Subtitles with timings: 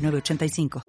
[0.00, 0.82] 906985.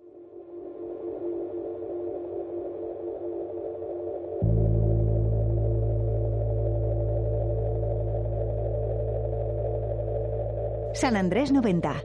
[10.93, 12.03] San Andrés 90.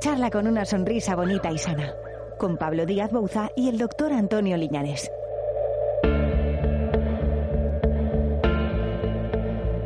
[0.00, 1.94] Charla con una sonrisa bonita y sana.
[2.38, 5.10] Con Pablo Díaz Bouza y el doctor Antonio Liñanes.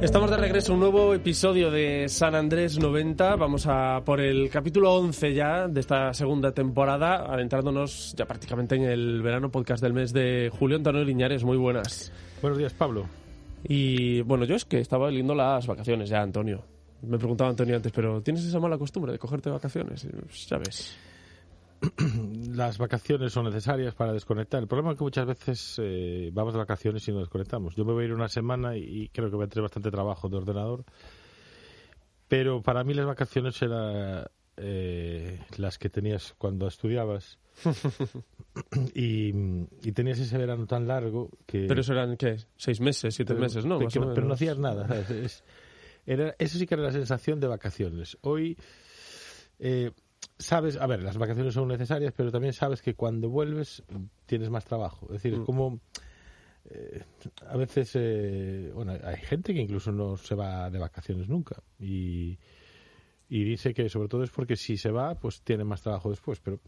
[0.03, 3.37] Estamos de regreso a un nuevo episodio de San Andrés 90.
[3.37, 8.85] Vamos a por el capítulo 11 ya de esta segunda temporada, adentrándonos ya prácticamente en
[8.85, 10.79] el verano podcast del mes de julio.
[10.79, 12.11] Antonio Liñares, muy buenas.
[12.41, 13.07] Buenos días, Pablo.
[13.63, 16.65] Y bueno, yo es que estaba lindo las vacaciones ya, Antonio.
[17.03, 20.09] Me preguntaba Antonio antes, pero ¿tienes esa mala costumbre de cogerte vacaciones?
[20.49, 20.97] Ya ves.
[22.55, 24.61] Las vacaciones son necesarias para desconectar.
[24.61, 27.75] El problema es que muchas veces eh, vamos de vacaciones y no desconectamos.
[27.75, 30.29] Yo me voy a ir una semana y creo que voy a tener bastante trabajo
[30.29, 30.85] de ordenador.
[32.29, 34.25] Pero para mí las vacaciones eran
[34.57, 37.39] eh, las que tenías cuando estudiabas.
[38.95, 39.33] y,
[39.93, 41.67] tenías ese verano tan largo que...
[41.67, 42.37] Pero eso eran, ¿qué?
[42.57, 43.79] ¿Seis meses, siete meses, no?
[43.79, 44.87] pero no hacías nada.
[46.07, 48.19] era, eso sí que era la sensación de vacaciones.
[48.21, 48.57] Hoy...
[49.59, 49.91] Eh,
[50.39, 53.83] sabes, a ver, las vacaciones son necesarias, pero también sabes que cuando vuelves
[54.27, 55.07] tienes más trabajo.
[55.07, 55.45] Es decir, es mm.
[55.45, 55.81] como
[56.71, 57.03] eh,
[57.49, 62.39] a veces, eh, bueno, hay gente que incluso no se va de vacaciones nunca y,
[63.29, 66.41] y dice que sobre todo es porque si se va, pues tiene más trabajo después,
[66.41, 66.61] pero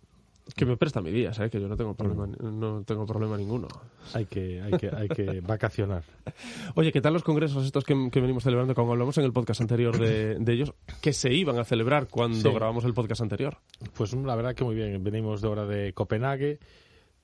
[0.57, 1.51] que me presta mi día, ¿sabes?
[1.51, 2.59] Que yo no tengo problema, mm.
[2.59, 3.69] no tengo problema ninguno.
[4.15, 6.03] Hay que, hay que, hay que vacacionar.
[6.75, 9.97] Oye, ¿qué tal los congresos estos que, venimos celebrando, como hablamos en el podcast anterior
[9.98, 13.58] de, ellos, que se iban a celebrar cuando grabamos el podcast anterior?
[13.97, 15.03] Pues la verdad que muy bien.
[15.03, 16.59] Venimos de hora de Copenhague,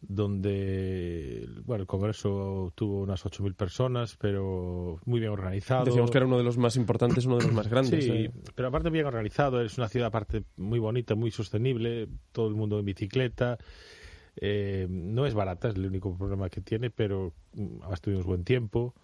[0.00, 5.86] donde bueno el congreso tuvo unas 8.000 personas pero muy bien organizado.
[5.86, 8.32] Decíamos que era uno de los más importantes uno de los más grandes sí ¿eh?
[8.54, 12.78] pero aparte bien organizado es una ciudad aparte muy bonita muy sostenible todo el mundo
[12.78, 13.58] en bicicleta.
[14.40, 18.44] Eh, no es barata es el único problema que tiene pero mm, además tuvimos buen
[18.44, 18.94] tiempo.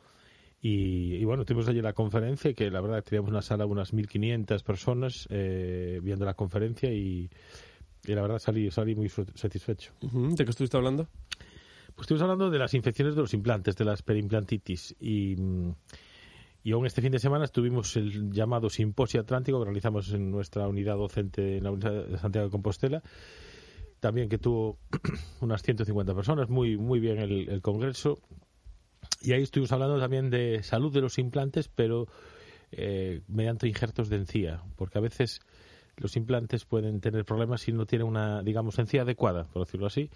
[0.67, 4.63] Y, bueno, tuvimos allí la conferencia que la verdad teníamos una sala de unas 1.500
[4.63, 7.29] personas eh, viendo la conferencia y
[8.07, 9.93] y la verdad salí, salí muy satisfecho.
[10.01, 11.09] ¿De qué estuviste hablando?
[11.95, 14.97] Pues estuvimos hablando de las infecciones de los implantes, de las perimplantitis.
[15.01, 15.37] Y,
[16.65, 20.67] y aún este fin de semana estuvimos el llamado Simposio Atlántico que realizamos en nuestra
[20.67, 23.03] unidad docente en la Universidad de Santiago de Compostela.
[24.01, 24.79] También que tuvo
[25.41, 28.19] unas 150 personas, muy, muy bien el, congreso.
[29.23, 32.09] Y ahí estuvimos hablando también de salud de los implantes, pero
[32.73, 35.41] eh, mediante injertos de encía, porque a veces
[35.97, 40.11] los implantes pueden tener problemas si no tienen una, digamos, encía adecuada, por decirlo así.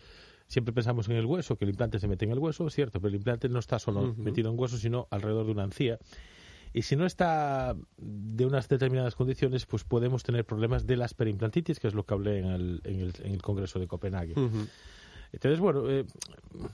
[0.47, 3.01] Siempre pensamos en el hueso, que el implante se mete en el hueso, es cierto,
[3.01, 5.99] pero el implante no está solo metido en hueso, sino alrededor de una encía.
[6.73, 11.81] Y si no está de unas determinadas condiciones, pues podemos tener problemas de las perimplantitis,
[11.81, 14.35] que es lo que hablé en el, en el, Congreso de Copenhague.
[15.33, 16.07] Entonces, bueno, eh,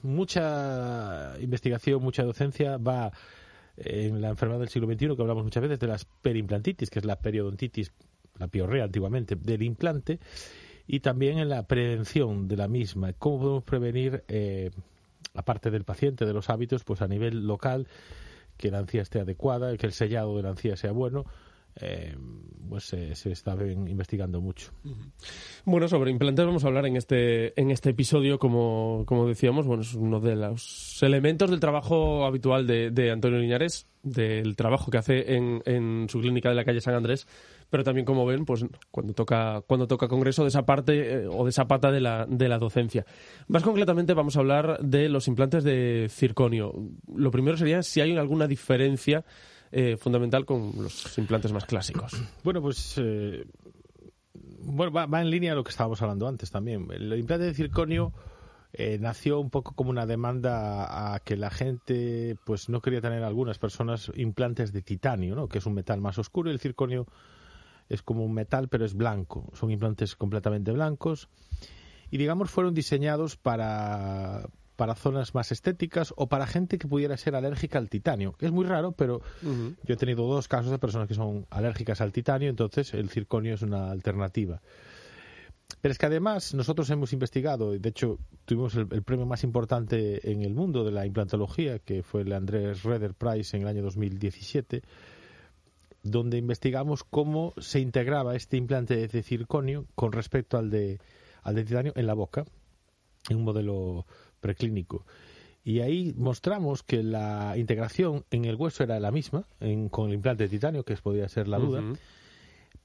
[0.03, 3.11] mucha investigación, mucha docencia va
[3.77, 7.05] en la enfermedad del siglo XXI, que hablamos muchas veces de las perimplantitis, que es
[7.05, 7.91] la periodontitis
[8.37, 10.19] la piorrea antiguamente, del implante
[10.87, 13.13] y también en la prevención de la misma.
[13.13, 14.71] ¿Cómo podemos prevenir, eh,
[15.33, 17.87] aparte del paciente, de los hábitos, pues a nivel local,
[18.57, 21.25] que la encía esté adecuada, que el sellado de la encía sea bueno?
[21.81, 22.15] Eh,
[22.69, 24.71] pues se está investigando mucho.
[25.65, 29.83] Bueno, sobre implantes vamos a hablar en este, en este episodio, como, como decíamos, bueno,
[29.83, 34.97] es uno de los elementos del trabajo habitual de, de Antonio Liñares, del trabajo que
[34.97, 37.27] hace en, en su clínica de la calle San Andrés,
[37.69, 41.43] pero también como ven pues cuando toca cuando toca congreso de esa parte eh, o
[41.43, 43.05] de esa pata de la, de la docencia.
[43.47, 46.73] Más concretamente vamos a hablar de los implantes de circonio.
[47.15, 49.25] Lo primero sería si hay alguna diferencia
[49.71, 52.13] eh, fundamental con los implantes más clásicos
[52.43, 53.45] bueno pues eh,
[54.33, 58.13] bueno va, en línea a lo que estábamos hablando antes también el implante de circonio
[58.99, 63.57] nació un poco como una demanda a, que la gente pues no quería tener algunas
[63.57, 65.47] personas implantes de titanio, ¿no?
[65.47, 67.07] que es un metal más oscuro y el circonio
[67.89, 69.49] es como un metal, pero es blanco.
[69.53, 71.29] Son implantes completamente blancos.
[72.09, 77.35] Y digamos, fueron diseñados para, para zonas más estéticas o para gente que pudiera ser
[77.35, 78.35] alérgica al titanio.
[78.39, 82.11] Es muy raro, pero yo he tenido dos casos de personas que son alérgicas al
[82.11, 84.61] titanio, entonces el circonio es una alternativa.
[85.81, 90.43] pero es que además nosotros hemos investigado, de hecho tuvimos el, premio más importante en
[90.43, 94.83] el mundo de la implantología, que fue el Andrés Reder Prize en el año 2017,
[96.03, 100.99] donde investigamos cómo se integraba este implante de circonio con respecto al de,
[101.41, 102.45] al de titanio en la boca,
[103.29, 104.05] en un modelo
[104.45, 105.03] preclínico.
[105.63, 109.47] Y ahí mostramos que la integración en el hueso era la misma
[109.89, 111.81] con el implante de titanio, que podría ser la duda.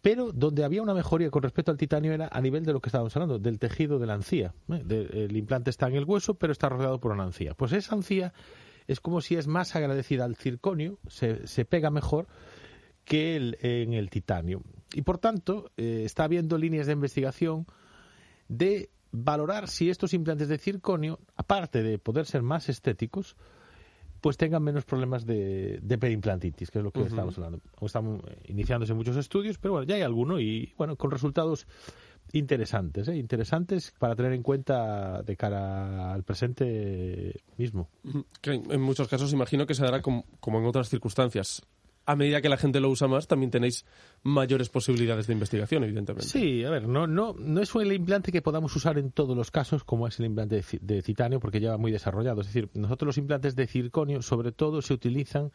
[0.00, 2.88] Pero donde había una mejoría con respecto al titanio era a nivel de lo que
[2.88, 4.54] estábamos hablando, del tejido de la encía.
[4.70, 4.82] ¿eh?
[5.12, 7.52] el implante está en el hueso, pero está rodeado por una encía.
[7.52, 8.32] Pues esa encía
[8.86, 12.28] es como si es más agradecida al circonio, se, se pega mejor
[13.04, 14.62] que el, en el titanio.
[14.94, 17.66] Y por tanto, eh, está habiendo líneas de investigación
[18.48, 23.36] de valorar si estos implantes de circonio, aparte de poder ser más estéticos,
[24.20, 27.60] pues tengan menos problemas de, de perimplantitis, que es lo que estamos hablando.
[27.80, 31.66] Estamos iniciándose muchos estudios, pero bueno, ya hay alguno y bueno, con resultados
[32.32, 33.16] interesantes, ¿eh?
[33.16, 37.88] interesantes para tener en cuenta de cara al presente mismo.
[38.40, 40.24] Que en muchos casos imagino que se dará como
[40.58, 41.62] en otras circunstancias
[42.10, 43.84] a medida que la gente lo usa más, también tenéis
[44.24, 46.28] mayores posibilidades de investigación, evidentemente.
[46.28, 49.52] Sí, a ver, no, no, no es el implante que podamos usar en todos los
[49.52, 52.40] casos, como es el implante de, titanio, porque ya va muy desarrollado.
[52.40, 55.52] Es decir, nosotros los implantes de circonio, sobre todo, se utilizan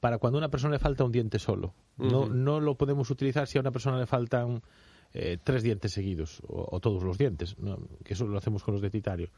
[0.00, 1.74] para cuando a una persona le falta un diente solo.
[1.96, 4.60] No, no lo podemos utilizar si a una persona le faltan
[5.14, 7.54] eh, tres dientes seguidos, o, todos los dientes,
[8.02, 9.28] que eso lo hacemos con los de titanio.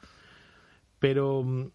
[0.99, 1.67] Pero mm,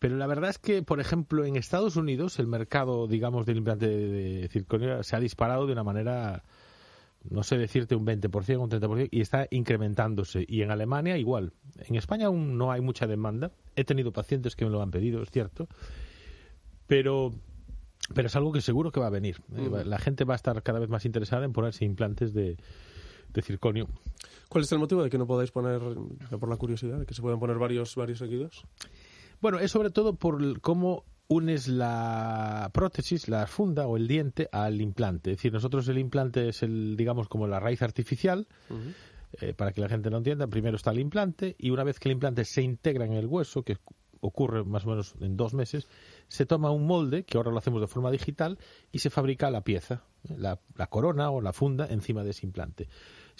[0.00, 3.86] pero la verdad es que, por ejemplo, en Estados Unidos el mercado, digamos, del implante
[3.86, 6.42] de, circonio se ha disparado de una manera,
[7.28, 10.46] no sé decirte un 20%, un 30%, y está incrementándose.
[10.48, 11.52] Y en Alemania igual.
[11.76, 13.52] En España aún no hay mucha demanda.
[13.76, 15.68] He tenido pacientes que me lo han pedido, es cierto.
[16.86, 17.34] Pero,
[18.14, 19.36] pero es algo que seguro que va a venir.
[19.54, 19.86] Eh, mm.
[19.86, 22.56] La gente va a estar cada vez más interesada en ponerse implantes de,
[23.34, 23.86] de circonio.
[24.48, 25.80] ¿Cuál es el motivo de que no podáis poner,
[26.30, 28.64] por la curiosidad, de que se puedan poner varios, varios seguidos?
[29.40, 34.80] Bueno, es sobre todo por cómo unes la prótesis, la funda o el diente al
[34.80, 35.30] implante.
[35.30, 38.46] Es decir, nosotros el implante es el, digamos, como la raíz artificial.
[39.40, 42.08] Eh, para que la gente lo entienda, primero está el implante y una vez que
[42.08, 43.76] el implante se integra en el hueso, que
[44.20, 45.86] ocurre más o menos en dos meses,
[46.30, 48.58] se toma un molde, que ahora lo hacemos de forma digital,
[48.90, 50.04] y se fabrica la pieza,
[50.38, 52.88] la corona o la funda encima de ese implante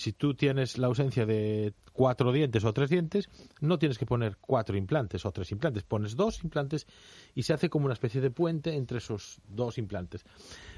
[0.00, 3.28] si tú tienes la ausencia de cuatro dientes o tres dientes,
[3.60, 6.86] no tienes que poner cuatro implantes o tres implantes, pones dos implantes
[7.34, 10.24] y se hace como una especie de puente entre esos dos implantes.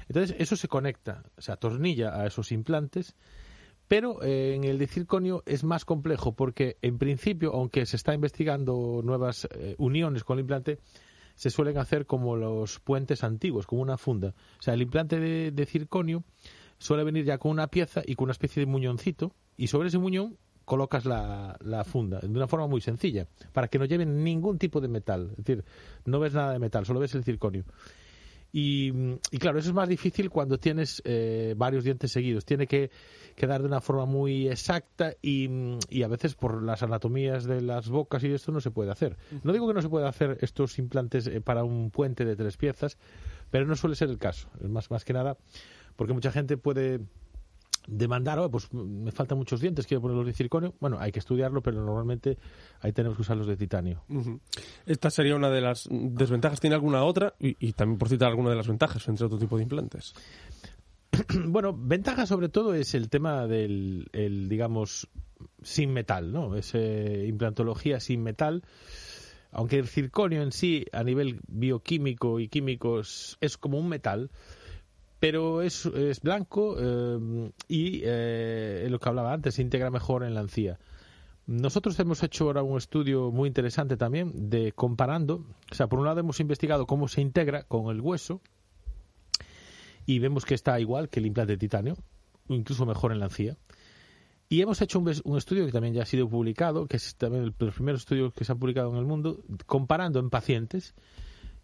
[0.09, 3.15] Entonces, eso se conecta, se atornilla a esos implantes,
[3.87, 8.13] pero eh, en el de circonio es más complejo porque, en principio, aunque se está
[8.13, 10.79] investigando nuevas eh, uniones con el implante,
[11.35, 14.33] se suelen hacer como los puentes antiguos, como una funda.
[14.59, 16.23] O sea, el implante de circonio
[16.77, 19.97] suele venir ya con una pieza y con una especie de muñoncito y sobre ese
[19.97, 24.57] muñón colocas la, la, funda de una forma muy sencilla para que no lleven ningún
[24.57, 25.29] tipo de metal.
[25.31, 25.65] Es decir,
[26.05, 27.65] no ves nada de metal, solo ves el circonio.
[28.55, 28.91] Y,
[29.39, 32.45] claro, eso es más difícil cuando tienes eh, varios dientes seguidos.
[32.45, 32.91] Tiene que
[33.35, 35.49] quedar de una forma muy exacta y,
[35.89, 39.17] y, a veces por las anatomías de las bocas y esto no se puede hacer.
[39.41, 42.55] No digo que no se pueda hacer estos implantes eh, para un puente de tres
[42.57, 42.99] piezas,
[43.49, 44.49] pero no suele ser el caso.
[44.61, 45.35] Es más, más que nada
[45.95, 46.99] porque mucha gente puede
[47.87, 50.73] demandar, oh, pues me faltan muchos dientes, quiero ponerlos de circonio.
[50.79, 52.37] Bueno, hay que estudiarlo, pero normalmente
[52.81, 54.03] ahí tenemos que usarlos de titanio.
[54.85, 56.59] Esta sería una de las desventajas.
[56.59, 57.35] ¿Tiene alguna otra?
[57.39, 60.13] Y, también por citar alguna de las ventajas entre otro tipo de implantes.
[61.45, 64.07] bueno, ventaja sobre todo es el tema del,
[64.49, 65.09] digamos,
[65.61, 66.55] sin metal, ¿no?
[66.55, 68.63] Es implantología sin metal.
[69.51, 74.31] Aunque el circonio en sí, a nivel bioquímico y químico, es como un metal,
[75.23, 80.33] pero es, es blanco eh, y eh, lo que hablaba antes, se integra mejor en
[80.33, 80.79] la encía.
[81.45, 86.07] Nosotros hemos hecho ahora un estudio muy interesante también de comparando, o sea, por un
[86.07, 88.41] lado hemos investigado cómo se integra con el hueso
[90.05, 91.95] y vemos que está igual que el implante de titanio,
[92.49, 93.55] incluso mejor en la encía.
[94.49, 97.45] Y hemos hecho un, un, estudio que también ya ha sido publicado, que es también
[97.45, 100.93] el, los primeros estudios que se han publicado en el mundo, comparando en pacientes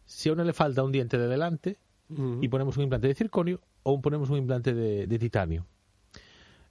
[0.06, 1.78] si a uno le falta un diente de delante
[2.10, 5.66] y ponemos un implante de circonio o ponemos un implante de, titanio.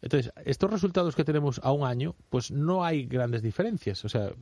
[0.03, 4.05] Entonces, estos resultados que tenemos a un año, pues no hay grandes diferencias.
[4.05, 4.33] O sea,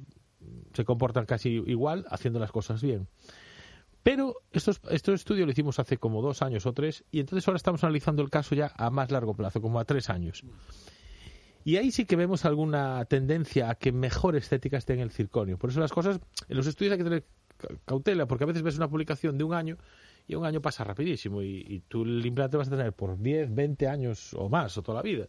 [0.73, 3.09] se comportan casi igual haciendo las cosas bien.
[4.03, 7.57] Pero estos, estos estudios lo hicimos hace como dos años o tres y entonces ahora
[7.57, 10.45] estamos analizando el caso ya a más largo plazo, como a tres años.
[11.65, 15.59] Y ahí sí que vemos alguna tendencia a que mejor estética esté en el circonio.
[15.59, 17.25] Por eso las cosas, en los estudios hay que tener
[17.85, 19.77] cautela, porque a veces ves una publicación de un año
[20.27, 23.89] y un año pasa rapidísimo y, tú el implante vas a tener por 10, 20
[23.89, 25.29] años o más o toda la vida.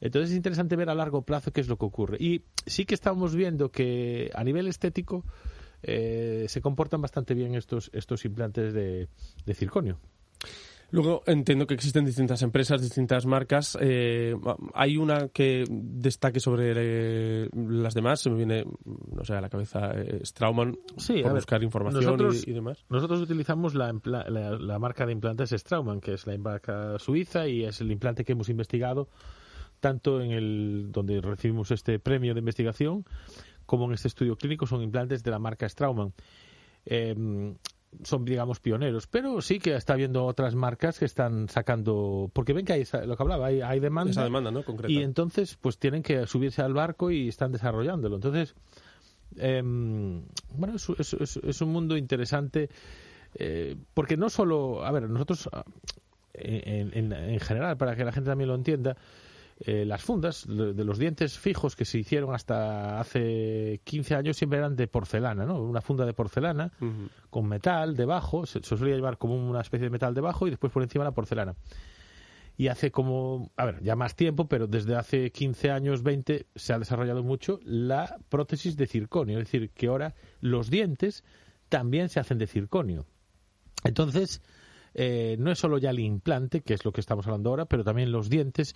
[0.00, 2.18] Entonces es interesante ver a largo plazo qué es lo que ocurre.
[2.20, 5.24] Y sí que estamos viendo que a nivel estético
[5.82, 9.08] eh, se comportan bastante bien estos, estos implantes de,
[9.46, 9.98] de circonio.
[10.90, 13.76] Luego entiendo que existen distintas empresas, distintas marcas.
[13.80, 14.34] Eh,
[14.74, 18.20] hay una que destaque sobre eh, las demás.
[18.20, 22.52] Se me viene, no sé, a la cabeza eh, Straumann sí, por buscar información y,
[22.52, 22.84] demás.
[22.88, 27.80] Nosotros utilizamos la, la, marca de implantes Straumann, que es la marca suiza y es
[27.80, 29.08] el implante que hemos investigado
[29.80, 33.04] tanto en el donde recibimos este premio de investigación
[33.66, 36.14] como en este estudio clínico son implantes de la marca Straumann.
[36.86, 37.14] Eh,
[38.02, 39.06] son, digamos, pioneros.
[39.06, 43.16] Pero sí que está habiendo otras marcas que están sacando, porque ven que hay lo
[43.16, 44.10] que hablaba, hay, hay demanda.
[44.10, 44.64] Esa demanda, ¿no?
[44.88, 48.16] Y entonces, pues tienen que subirse al barco y están desarrollándolo.
[48.16, 48.54] Entonces,
[49.36, 52.68] em, bueno, es, es, un mundo interesante.
[53.38, 55.50] Eh, porque no solo, a ver, nosotros
[56.38, 58.96] en, en, general, para que la gente también lo entienda,
[59.58, 64.58] eh, las fundas de, los dientes fijos que se hicieron hasta hace 15 años siempre
[64.58, 65.62] eran de porcelana, ¿no?
[65.62, 66.72] Una funda de porcelana
[67.30, 70.82] con metal debajo, se, solía llevar como una especie de metal debajo y después por
[70.82, 71.54] encima la porcelana.
[72.58, 76.72] Y hace como, a ver, ya más tiempo, pero desde hace 15 años, 20, se
[76.72, 79.38] ha desarrollado mucho la prótesis de circonio.
[79.38, 81.24] Es decir, que ahora los dientes
[81.68, 83.06] también se hacen de circonio.
[83.84, 84.42] Entonces,
[84.98, 87.84] eh, no es solo ya el implante, que es lo que estamos hablando ahora, pero
[87.84, 88.74] también los dientes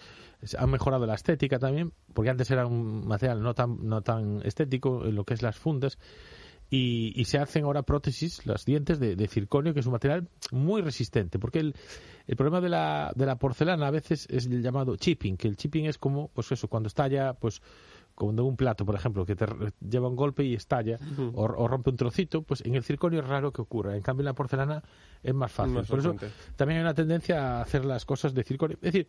[0.59, 5.07] han mejorado la estética también, porque antes era un material no tan, no tan estético
[5.07, 5.99] en lo que es las fundas.
[6.73, 11.39] Y, se hacen ahora prótesis, los dientes de, circonio, que es un material muy resistente,
[11.39, 11.75] porque el,
[12.29, 15.57] el problema de la, de la porcelana a veces es el llamado chipping, que el
[15.57, 17.61] chipping es como, pues eso, cuando está ya, pues
[18.21, 19.47] como de un plato, por ejemplo, que te
[19.81, 20.99] lleva un golpe y estalla
[21.33, 23.97] o, rompe un trocito, pues en el circonio es raro que ocurra.
[23.97, 24.83] En cambio, en la porcelana
[25.23, 25.81] es más fácil.
[25.89, 26.15] por eso
[26.55, 28.77] también hay una tendencia a hacer las cosas de circonio.
[28.83, 29.09] Es decir,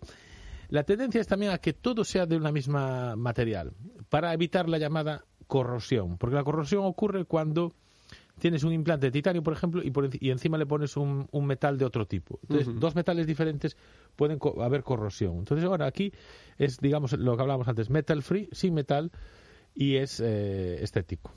[0.69, 3.73] la tendencia es también a que todo sea de una misma material,
[4.07, 6.17] para evitar la llamada corrosión.
[6.17, 7.73] Porque la corrosión ocurre cuando
[8.41, 11.45] tienes un implante de titanio, por ejemplo, y, por, y encima le pones un, un,
[11.45, 12.39] metal de otro tipo.
[12.41, 13.77] Entonces, dos metales diferentes
[14.15, 15.37] pueden haber corrosión.
[15.37, 16.11] Entonces, ahora aquí
[16.57, 19.11] es, digamos, lo que hablábamos antes, metal free, sin metal,
[19.75, 21.31] y es eh, estético.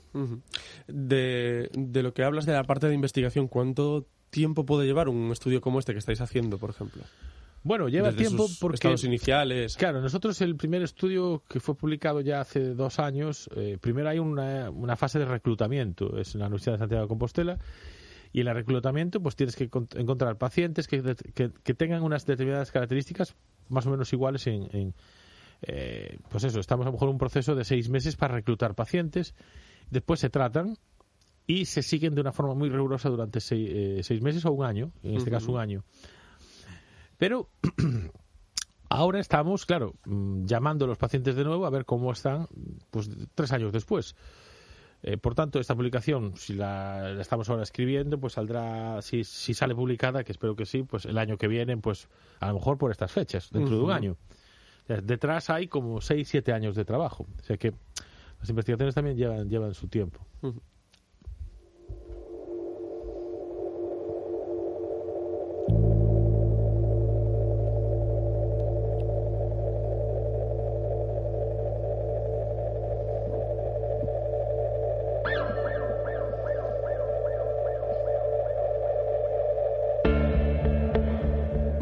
[0.87, 5.31] de, de lo que hablas de la parte de investigación, ¿cuánto tiempo puede llevar un
[5.31, 7.03] estudio como este que estáis haciendo, por ejemplo?
[7.65, 8.75] Bueno, lleva tiempo porque...
[8.75, 9.75] Estados iniciales.
[9.75, 14.19] Claro, nosotros el primer estudio que fue publicado ya hace dos años, eh, primero hay
[14.19, 17.57] una, una, fase de reclutamiento, es en la Universidad de Santiago de Compostela,
[18.31, 21.01] y en el reclutamiento pues tienes que encontrar pacientes que,
[21.33, 23.35] que, tengan unas determinadas características
[23.69, 24.93] más o menos iguales en...
[25.63, 28.75] Eh, pues eso, estamos a lo mejor en un proceso de seis meses para reclutar
[28.75, 29.33] pacientes,
[29.89, 30.77] después se tratan
[31.47, 34.65] y se siguen de una forma muy rigurosa durante seis, eh, seis meses o un
[34.65, 35.83] año, en este caso un año.
[37.17, 37.49] Pero
[38.89, 42.47] ahora estamos, claro, mm, llamando a los pacientes de nuevo a ver cómo están
[42.91, 44.15] pues tres años después.
[45.03, 49.75] Eh, por tanto, esta publicación, si la, estamos ahora escribiendo, pues saldrá, si, si, sale
[49.75, 52.89] publicada, que espero que sí, pues el año que viene, pues a lo mejor por
[52.89, 54.17] estas fechas, dentro de un año.
[54.87, 57.27] Detrás hay como seis, siete años de trabajo.
[57.39, 57.73] O sea que
[58.39, 60.25] las investigaciones también llevan, llevan su tiempo.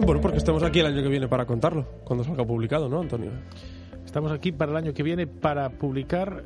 [0.05, 3.31] Porque estamos aquí el año que viene para contarlo, cuando salga publicado, ¿no, Antonio?
[4.05, 6.43] Estamos aquí para el año que viene para publicar,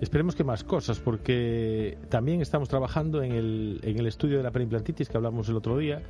[0.00, 4.52] esperemos que más cosas, porque también estamos trabajando en el, en el estudio de la
[4.52, 6.02] perimplantitis que hablamos el otro día,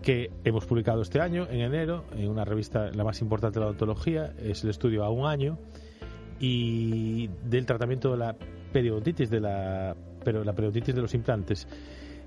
[0.00, 3.70] que hemos publicado este año, en enero, en una revista, la más importante de la
[3.70, 5.58] odontología, es el estudio a un año,
[6.38, 8.36] y del tratamiento de la
[8.72, 11.66] periodontitis, de la, pero la periodontitis de los implantes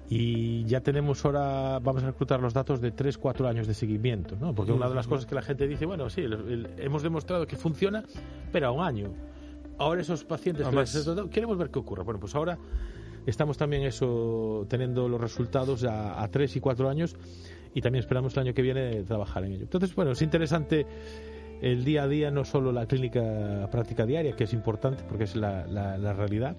[0.09, 4.35] y ya tenemos ahora, vamos a reclutar los datos de 3, 4 años de seguimiento,
[4.39, 4.53] ¿no?
[4.53, 6.23] Porque una de las cosas que la gente dice, bueno, sí,
[6.77, 8.03] hemos demostrado que funciona,
[8.51, 9.13] pero a un año.
[9.77, 10.67] Ahora esos pacientes
[11.31, 12.03] queremos ver qué ocurre.
[12.03, 12.57] Bueno, pues ahora
[13.25, 17.15] estamos también eso teniendo los resultados a, a 3 y 4 años
[17.73, 19.63] y también esperamos el año que viene trabajar en ello.
[19.63, 20.85] Entonces, bueno, es interesante
[21.61, 25.35] el día a día, no solo la clínica práctica diaria, que es importante porque es
[25.35, 26.55] la, la, la realidad,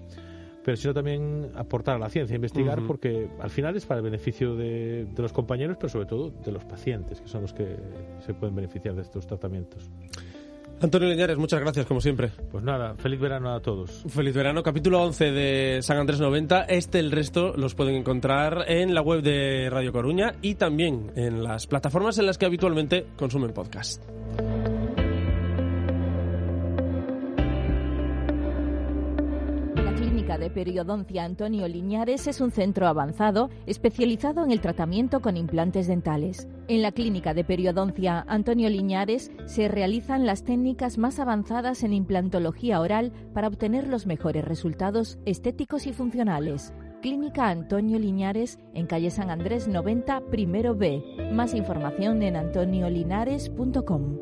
[0.67, 4.53] pero sino también aportar a la ciencia, investigar, porque al final es para el beneficio
[4.53, 7.77] de, los compañeros, pero sobre todo de los pacientes, que son los que
[8.25, 9.89] se pueden beneficiar de estos tratamientos.
[10.81, 12.31] Antonio Leñares, muchas gracias, como siempre.
[12.51, 14.03] Pues nada, feliz verano a todos.
[14.09, 16.63] Feliz verano, capítulo 11 de San Andrés 90.
[16.63, 21.43] Este, el resto, los pueden encontrar en la web de Radio Coruña y también en
[21.43, 24.16] las plataformas en las que habitualmente consumen podcast.
[30.35, 36.49] De Periodoncia Antonio Liñares es un centro avanzado especializado en el tratamiento con implantes dentales.
[36.67, 42.81] En la Clínica de Periodoncia Antonio Liñares se realizan las técnicas más avanzadas en implantología
[42.81, 46.73] oral para obtener los mejores resultados estéticos y funcionales.
[47.01, 51.31] Clínica Antonio Liñares en calle San Andrés 90, primero B.
[51.31, 54.17] Más información en antoniolinares.com.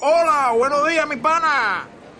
[0.00, 1.97] Hola, buenos días, mi pana.